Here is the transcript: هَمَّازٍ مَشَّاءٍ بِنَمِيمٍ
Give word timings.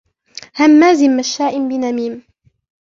هَمَّازٍ 0.55 1.03
مَشَّاءٍ 1.03 1.59
بِنَمِيمٍ 1.67 2.21